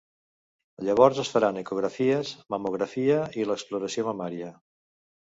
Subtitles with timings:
[0.85, 4.51] Llavors es faran ecografies, mamografia i l'exploració mamària.